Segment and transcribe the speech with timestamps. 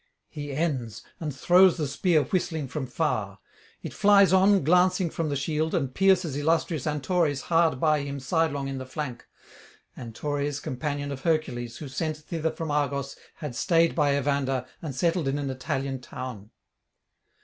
[0.29, 3.37] He ends, and throws the spear whistling from far;
[3.83, 8.67] it flies on, glancing from the shield, and pierces illustrious Antores hard by him sidelong
[8.67, 9.27] in the flank;
[9.95, 15.23] Antores, companion of Hercules, who, sent thither from Argos, had stayed by Evander, and [781
[15.35, 16.49] 814]settled in an Italian town.